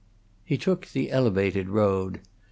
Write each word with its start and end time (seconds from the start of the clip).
He 0.43 0.57
took 0.57 0.87
the 0.87 1.11
Elevated 1.11 1.69
road. 1.69 2.21